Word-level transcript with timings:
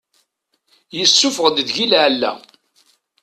Yessufeɣ-d 0.97 1.57
deg-i 1.67 1.85
lεella. 1.91 2.31